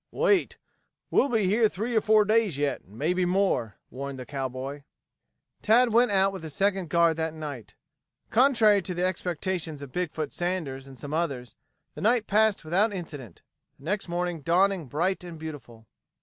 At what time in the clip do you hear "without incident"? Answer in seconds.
12.65-13.43